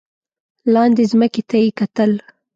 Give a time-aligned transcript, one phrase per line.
[0.73, 2.11] لاندې ځمکې ته یې کتل.